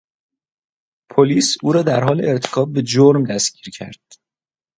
[1.09, 4.13] پلیس او را در حال ارتکاب به جرم دستگیر کرد.